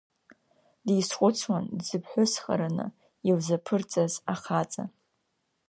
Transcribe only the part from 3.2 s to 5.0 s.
илзаԥырҵаз ахаҵа.